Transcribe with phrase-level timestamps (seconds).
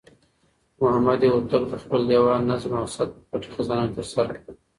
[0.81, 4.45] محمد هوتک د خپل دېوان نظم او ثبت په پټه خزانه کې ترسره کړ.